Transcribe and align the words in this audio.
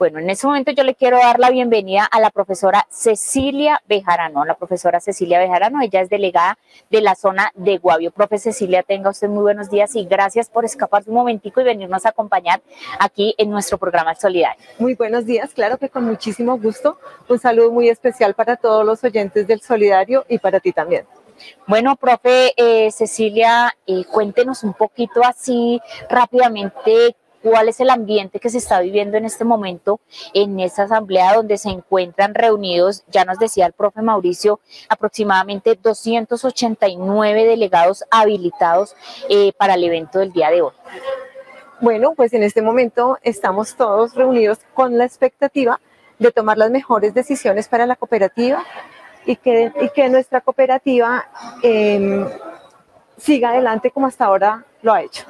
Bueno, 0.00 0.18
en 0.18 0.30
este 0.30 0.46
momento 0.46 0.72
yo 0.72 0.82
le 0.82 0.94
quiero 0.94 1.18
dar 1.18 1.38
la 1.38 1.50
bienvenida 1.50 2.06
a 2.06 2.20
la 2.20 2.30
profesora 2.30 2.86
Cecilia 2.88 3.82
Bejarano. 3.86 4.46
La 4.46 4.54
profesora 4.54 4.98
Cecilia 4.98 5.38
Bejarano, 5.38 5.82
ella 5.82 6.00
es 6.00 6.08
delegada 6.08 6.56
de 6.88 7.02
la 7.02 7.14
zona 7.14 7.52
de 7.54 7.76
Guavio. 7.76 8.10
Profe 8.10 8.38
Cecilia, 8.38 8.82
tenga 8.82 9.10
usted 9.10 9.28
muy 9.28 9.42
buenos 9.42 9.68
días 9.68 9.94
y 9.96 10.06
gracias 10.06 10.48
por 10.48 10.64
escapar 10.64 11.02
un 11.04 11.16
momentico 11.16 11.60
y 11.60 11.64
venirnos 11.64 12.06
a 12.06 12.08
acompañar 12.08 12.62
aquí 12.98 13.34
en 13.36 13.50
nuestro 13.50 13.76
programa 13.76 14.14
Solidario. 14.14 14.64
Muy 14.78 14.94
buenos 14.94 15.26
días, 15.26 15.52
claro 15.52 15.76
que 15.76 15.90
con 15.90 16.04
muchísimo 16.04 16.56
gusto. 16.56 16.98
Un 17.28 17.38
saludo 17.38 17.70
muy 17.70 17.90
especial 17.90 18.32
para 18.32 18.56
todos 18.56 18.86
los 18.86 19.04
oyentes 19.04 19.46
del 19.46 19.60
Solidario 19.60 20.24
y 20.30 20.38
para 20.38 20.60
ti 20.60 20.72
también. 20.72 21.04
Bueno, 21.66 21.94
profe 21.96 22.54
eh, 22.56 22.90
Cecilia, 22.90 23.76
eh, 23.86 24.04
cuéntenos 24.06 24.64
un 24.64 24.72
poquito 24.72 25.22
así 25.22 25.78
rápidamente 26.08 27.16
cuál 27.42 27.68
es 27.68 27.80
el 27.80 27.90
ambiente 27.90 28.40
que 28.40 28.50
se 28.50 28.58
está 28.58 28.80
viviendo 28.80 29.16
en 29.16 29.24
este 29.24 29.44
momento 29.44 30.00
en 30.34 30.60
esta 30.60 30.84
asamblea 30.84 31.34
donde 31.34 31.58
se 31.58 31.70
encuentran 31.70 32.34
reunidos, 32.34 33.04
ya 33.08 33.24
nos 33.24 33.38
decía 33.38 33.66
el 33.66 33.72
profe 33.72 34.02
Mauricio, 34.02 34.60
aproximadamente 34.88 35.78
289 35.80 37.44
delegados 37.44 38.04
habilitados 38.10 38.94
eh, 39.28 39.52
para 39.56 39.74
el 39.74 39.84
evento 39.84 40.18
del 40.18 40.32
día 40.32 40.50
de 40.50 40.62
hoy. 40.62 40.72
Bueno, 41.80 42.12
pues 42.14 42.34
en 42.34 42.42
este 42.42 42.60
momento 42.60 43.18
estamos 43.22 43.74
todos 43.74 44.14
reunidos 44.14 44.58
con 44.74 44.98
la 44.98 45.04
expectativa 45.04 45.80
de 46.18 46.30
tomar 46.30 46.58
las 46.58 46.70
mejores 46.70 47.14
decisiones 47.14 47.68
para 47.68 47.86
la 47.86 47.96
cooperativa 47.96 48.62
y 49.24 49.36
que, 49.36 50.08
nuestra 50.10 50.40
cooperativa 50.42 51.26
em, 51.62 52.26
siga 53.16 53.50
adelante 53.50 53.90
como 53.90 54.06
hasta 54.06 54.26
ahora 54.26 54.64
lo 54.82 54.92
ha 54.92 55.02
hecho. 55.02 55.24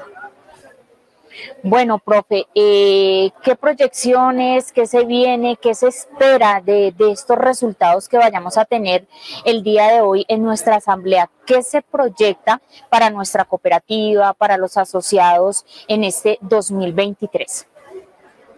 Bueno, 1.62 1.98
profe, 1.98 2.46
eh, 2.54 3.30
¿qué 3.42 3.54
proyecciones, 3.54 4.72
qué 4.72 4.86
se 4.86 5.04
viene, 5.04 5.56
qué 5.60 5.74
se 5.74 5.88
espera 5.88 6.60
de, 6.64 6.94
estos 6.98 7.38
resultados 7.38 8.08
que 8.08 8.18
vayamos 8.18 8.58
a 8.58 8.64
tener 8.64 9.06
el 9.44 9.62
día 9.62 9.88
de 9.88 10.00
hoy 10.00 10.24
en 10.28 10.42
nuestra 10.42 10.76
asamblea? 10.76 11.30
¿Qué 11.46 11.62
se 11.62 11.82
proyecta 11.82 12.60
para 12.88 13.10
nuestra 13.10 13.44
cooperativa, 13.44 14.34
para 14.34 14.56
los 14.56 14.76
asociados 14.76 15.64
en 15.88 16.04
este 16.04 16.38
2023? 16.42 17.66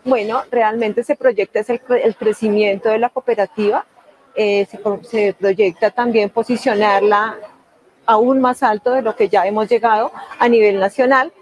Bueno, 0.04 0.42
realmente 0.50 1.04
se 1.04 1.14
proyecta 1.14 1.60
el, 1.60 1.80
el 2.02 2.16
crecimiento 2.16 2.88
de 2.88 2.98
la 2.98 3.10
cooperativa, 3.10 3.86
eh, 4.34 4.66
se, 4.66 4.80
se 5.08 5.34
proyecta 5.34 5.90
también 5.90 6.30
posicionarla 6.30 7.36
aún 8.06 8.40
más 8.40 8.62
alto 8.62 8.92
de 8.92 9.02
lo 9.02 9.14
que 9.14 9.28
ya 9.28 9.46
hemos 9.46 9.68
llegado 9.68 10.10
a 10.38 10.48
nivel 10.48 10.80
nacional 10.80 11.32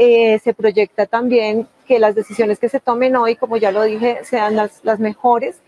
eh, 0.00 0.38
se 0.38 0.54
proyecta 0.54 1.06
también 1.06 1.66
que 1.84 1.98
las 1.98 2.14
decisiones 2.14 2.60
que 2.60 2.68
se 2.68 2.78
tomen 2.78 3.16
hoy, 3.16 3.34
como 3.34 3.56
ya 3.56 3.72
lo 3.72 3.82
dije, 3.82 4.20
sean 4.22 4.54
las, 4.54 5.00
mejores 5.00 5.60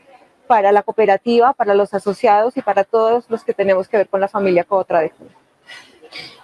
para 0.46 0.70
la 0.70 0.84
cooperativa, 0.84 1.52
para 1.52 1.74
los 1.74 1.92
asociados 1.94 2.56
y 2.56 2.62
para 2.62 2.84
todos 2.84 3.28
los 3.28 3.42
que 3.42 3.54
tenemos 3.54 3.88
que 3.88 3.96
ver 3.96 4.08
con 4.08 4.20
la 4.20 4.28
familia 4.28 4.62
Cotra 4.62 5.00
de 5.00 5.10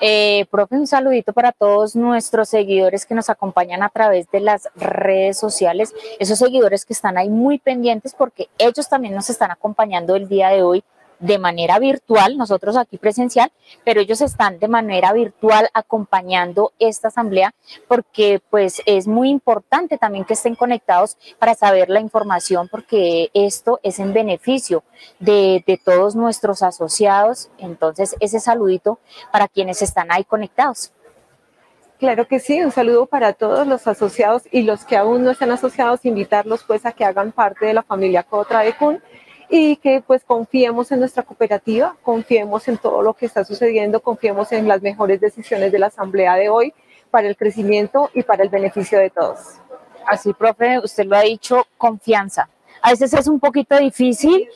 eh, 0.01 0.47
profe, 0.51 0.75
un 0.75 0.89
saludito 0.89 1.33
para 1.33 1.53
todos 1.53 1.95
nuestros 1.95 2.48
seguidores 2.48 3.07
que 3.07 3.14
nos 3.14 3.31
acompañan 3.31 3.84
a 3.84 3.89
través 3.89 4.29
de 4.33 4.41
las 4.41 4.69
redes 4.75 5.39
sociales, 5.39 5.95
esos 6.19 6.41
seguidores 6.41 6.84
que 6.84 6.92
están 6.92 7.17
ahí 7.17 7.29
muy 7.29 7.59
pendientes 7.61 8.14
porque 8.14 8.48
ellos 8.59 8.89
también 8.89 9.14
nos 9.14 9.31
están 9.31 9.53
acompañando 9.53 10.17
el 10.17 10.29
día 10.29 10.48
de 10.48 10.64
hoy 10.64 10.83
de 11.19 11.39
manera 11.39 11.78
virtual, 11.78 12.36
nosotros 12.36 12.77
aquí 12.77 12.98
presencial, 12.98 13.50
pero 13.84 14.00
ellos 14.00 14.20
están 14.20 14.59
de 14.59 14.69
manera 14.69 15.12
virtual 15.12 15.69
acompañando 15.73 16.73
esta 16.78 17.08
asamblea 17.08 17.55
porque 17.89 18.41
pues 18.50 18.83
es 18.86 19.06
muy 19.06 19.31
importante 19.31 19.98
también 19.98 20.25
que 20.25 20.34
estén 20.34 20.55
conectados 20.55 21.17
para 21.39 21.55
saber 21.55 21.89
la 21.89 22.00
información 22.00 22.69
porque 22.69 23.31
esto 23.34 23.81
es 23.83 23.98
en 23.98 24.12
beneficio 24.12 24.83
de, 25.19 25.62
todos 25.84 26.17
nuestros 26.17 26.62
asociados. 26.62 27.51
Entonces, 27.58 28.17
ese 28.20 28.41
saludito 28.41 28.98
para 29.33 29.47
quienes 29.47 29.83
están 29.83 30.11
ahí 30.11 30.24
conectados. 30.24 30.92
Claro 31.98 32.27
que 32.27 32.40
sí, 32.40 32.61
un 32.61 32.73
saludo 32.73 33.07
para 33.07 33.33
todos 33.33 33.67
los 33.67 33.86
asociados 33.86 34.42
y 34.51 34.63
los 34.63 34.85
que 34.85 34.96
aún 34.96 35.24
no 35.24 35.30
están 35.30 35.51
asociados, 35.51 36.05
invitarlos 36.05 36.63
pues 36.64 36.85
a 36.85 36.92
que 36.92 37.05
hagan 37.05 37.33
parte 37.33 37.64
de 37.64 37.73
la 37.73 37.83
familia 37.83 38.23
Cotra 38.23 38.61
de 38.61 38.77
y 39.48 39.77
que 39.77 40.02
pues 40.07 40.24
confiemos 40.24 40.90
en 40.92 41.01
nuestra 41.01 41.23
cooperativa, 41.23 41.96
confiemos 42.02 42.67
en 42.68 42.79
todo 42.79 43.02
lo 43.02 43.14
que 43.14 43.27
está 43.27 43.45
sucediendo, 43.45 44.01
confiemos 44.01 44.52
en 44.52 44.68
las 44.68 44.83
mejores 44.83 45.20
decisiones 45.20 45.73
de 45.73 45.79
la 45.79 45.86
asamblea 45.86 46.34
de 46.36 46.48
hoy 46.48 46.74
para 47.11 47.29
el 47.29 47.36
crecimiento 47.36 48.11
y 48.14 48.23
para 48.23 48.42
el 48.42 48.48
beneficio 48.48 48.98
de 48.98 49.11
todos. 49.11 49.39
Así, 50.07 50.33
profe, 50.33 50.79
usted 50.79 51.05
lo 51.05 51.17
ha 51.17 51.23
dicho, 51.23 51.67
confianza. 51.77 52.48
A 52.83 52.90
veces 52.90 53.14
es 53.14 53.27
un 53.27 53.40
poquito 53.40 53.77
difícil, 53.79 54.48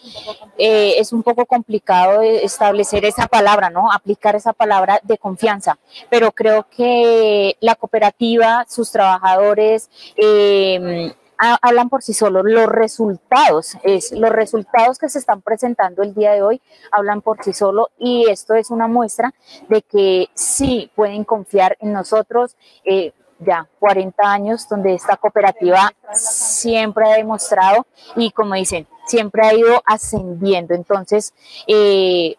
eh, 0.59 0.95
es 0.99 1.13
un 1.13 1.23
poco 1.23 1.47
complicado 1.47 2.23
establecer 2.23 3.05
esa 3.05 3.27
palabra, 3.27 3.71
¿no? 3.71 3.91
Aplicar 3.91 4.37
esa 4.37 4.53
palabra 4.53 5.01
de 5.03 5.19
confianza, 5.19 5.79
pero 6.09 6.31
creo 6.31 6.67
que 6.71 7.57
la 7.61 7.75
cooperativa, 7.75 8.67
sus 8.69 8.93
trabajadores, 8.93 9.91
eh, 10.17 11.13
hablan 11.41 11.89
por 11.89 12.03
sí 12.03 12.13
solos. 12.13 12.45
Los 12.45 12.67
resultados, 12.67 13.77
es, 13.83 14.13
los 14.13 14.31
resultados 14.31 14.99
que 14.99 15.09
se 15.09 15.19
están 15.19 15.43
presentando 15.43 16.03
el 16.03 16.15
día 16.15 16.33
de 16.33 16.43
hoy 16.43 16.61
hablan 16.93 17.23
por 17.23 17.43
sí 17.43 17.53
solos 17.53 17.89
y 17.99 18.29
esto 18.29 18.55
es 18.55 18.71
una 18.71 18.89
muestra 18.89 19.33
de 19.69 19.83
que 19.83 20.29
sí 20.35 20.91
pueden 20.95 21.25
confiar 21.25 21.77
en 21.81 21.93
nosotros. 21.93 22.57
Eh, 22.85 23.13
ya 23.43 23.67
40 23.79 24.23
años 24.23 24.69
donde 24.69 24.93
esta 24.93 25.17
cooperativa 25.17 25.91
siempre 26.13 27.11
ha 27.11 27.17
demostrado 27.17 27.87
y 28.15 28.31
como 28.33 28.55
dicen, 28.55 28.87
siempre 29.07 29.47
ha 29.47 29.55
ido 29.55 29.83
ascendiendo. 29.87 30.75
Entonces, 30.75 31.33
eh, 31.67 32.37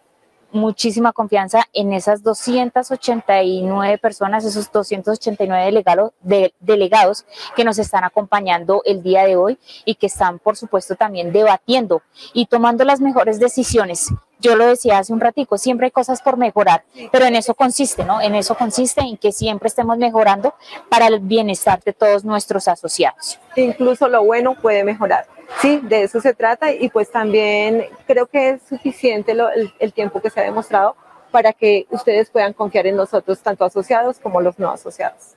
muchísima 0.51 1.13
confianza 1.13 1.67
en 1.73 1.93
esas 1.93 2.23
289 2.23 3.97
personas, 3.97 4.45
esos 4.45 4.71
289 4.71 5.65
delegados, 5.65 6.11
de, 6.21 6.53
delegados 6.59 7.25
que 7.55 7.63
nos 7.63 7.77
están 7.79 8.03
acompañando 8.03 8.81
el 8.85 9.03
día 9.03 9.25
de 9.25 9.35
hoy 9.35 9.57
y 9.85 9.95
que 9.95 10.07
están, 10.07 10.39
por 10.39 10.57
supuesto, 10.57 10.95
también 10.95 11.31
debatiendo 11.31 12.01
y 12.33 12.45
tomando 12.45 12.83
las 12.83 13.01
mejores 13.01 13.39
decisiones. 13.39 14.09
Yo 14.39 14.55
lo 14.55 14.65
decía 14.65 14.97
hace 14.97 15.13
un 15.13 15.19
ratico, 15.19 15.59
siempre 15.59 15.85
hay 15.85 15.91
cosas 15.91 16.21
por 16.21 16.35
mejorar, 16.35 16.83
pero 17.11 17.25
en 17.25 17.35
eso 17.35 17.53
consiste, 17.53 18.03
¿no? 18.03 18.21
En 18.21 18.33
eso 18.33 18.55
consiste 18.55 19.01
en 19.01 19.17
que 19.17 19.31
siempre 19.31 19.67
estemos 19.67 19.99
mejorando 19.99 20.55
para 20.89 21.07
el 21.07 21.19
bienestar 21.19 21.83
de 21.83 21.93
todos 21.93 22.25
nuestros 22.25 22.67
asociados. 22.67 23.39
Incluso 23.55 24.07
lo 24.07 24.23
bueno 24.23 24.55
puede 24.55 24.83
mejorar. 24.83 25.27
Sí, 25.59 25.79
de 25.83 26.03
eso 26.03 26.21
se 26.21 26.33
trata 26.33 26.71
y 26.71 26.89
pues 26.89 27.11
también 27.11 27.85
creo 28.07 28.27
que 28.27 28.49
es 28.49 28.61
suficiente 28.67 29.35
el, 29.79 29.93
tiempo 29.93 30.21
que 30.21 30.29
se 30.29 30.39
ha 30.39 30.43
demostrado 30.43 30.95
para 31.31 31.53
que 31.53 31.87
ustedes 31.89 32.29
puedan 32.29 32.53
confiar 32.53 32.87
en 32.87 32.95
nosotros, 32.95 33.39
tanto 33.39 33.65
asociados 33.65 34.19
como 34.19 34.41
los 34.41 34.59
no 34.59 34.69
asociados. 34.69 35.35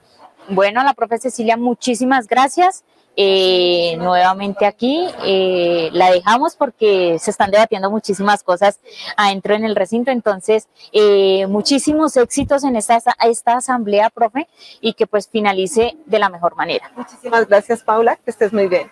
Bueno, 0.49 0.83
la 0.83 0.95
profe 0.95 1.19
Cecilia, 1.19 1.57
muchísimas 1.57 2.27
gracias. 2.27 2.85
Eh, 3.17 3.97
nuevamente 3.99 4.67
aquí 4.67 5.07
eh, 5.25 5.89
la 5.93 6.11
dejamos 6.11 6.57
porque 6.57 7.17
se 7.21 7.31
están 7.31 7.53
debatiendo 7.53 7.89
muchísimas 7.89 8.43
cosas 8.43 8.81
adentro 9.17 9.55
en 9.55 9.65
el 9.65 9.77
recinto. 9.77 10.11
Entonces, 10.11 10.69
eh, 10.93 11.47
muchísimos 11.47 12.17
éxitos 12.17 12.65
en 12.65 12.77
esta, 12.77 12.99
esta 13.21 13.57
asamblea, 13.57 14.11
profe, 14.11 14.49
y 14.81 14.95
que 14.95 15.07
pues 15.07 15.29
finalice 15.29 15.97
de 16.07 16.19
la 16.19 16.29
mejor 16.29 16.57
manera. 16.57 16.91
Muchísimas 16.97 17.47
gracias, 17.49 17.83
Paula, 17.83 18.17
que 18.17 18.31
estés 18.31 18.53
muy 18.53 18.67
bien. 18.67 18.83